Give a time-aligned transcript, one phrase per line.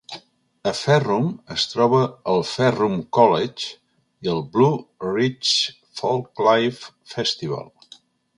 [0.69, 1.25] A Ferrum
[1.55, 1.99] es troba
[2.33, 3.67] el Ferrum College
[4.29, 5.55] i el Blue Ridge
[6.01, 7.71] Folklife Festival.